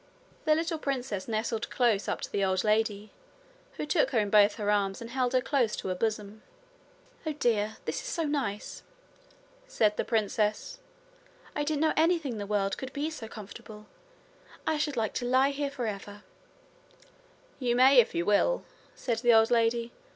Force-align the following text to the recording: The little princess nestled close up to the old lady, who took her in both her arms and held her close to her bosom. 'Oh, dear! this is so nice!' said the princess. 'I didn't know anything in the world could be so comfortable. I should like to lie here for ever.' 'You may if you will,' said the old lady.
The 0.45 0.55
little 0.55 0.79
princess 0.79 1.27
nestled 1.27 1.69
close 1.69 2.07
up 2.07 2.21
to 2.21 2.31
the 2.31 2.43
old 2.43 2.63
lady, 2.63 3.11
who 3.73 3.85
took 3.85 4.09
her 4.09 4.17
in 4.17 4.31
both 4.31 4.55
her 4.55 4.71
arms 4.71 4.99
and 4.99 5.11
held 5.11 5.33
her 5.33 5.41
close 5.41 5.75
to 5.75 5.89
her 5.89 5.93
bosom. 5.93 6.41
'Oh, 7.23 7.33
dear! 7.33 7.77
this 7.85 7.97
is 8.01 8.07
so 8.07 8.23
nice!' 8.23 8.81
said 9.67 9.97
the 9.97 10.03
princess. 10.03 10.79
'I 11.55 11.63
didn't 11.65 11.81
know 11.81 11.93
anything 11.95 12.31
in 12.31 12.37
the 12.39 12.47
world 12.47 12.79
could 12.79 12.93
be 12.93 13.11
so 13.11 13.27
comfortable. 13.27 13.85
I 14.65 14.77
should 14.79 14.97
like 14.97 15.13
to 15.13 15.25
lie 15.25 15.51
here 15.51 15.69
for 15.69 15.85
ever.' 15.85 16.23
'You 17.59 17.75
may 17.75 17.99
if 17.99 18.15
you 18.15 18.25
will,' 18.25 18.63
said 18.95 19.19
the 19.19 19.33
old 19.35 19.51
lady. 19.51 19.91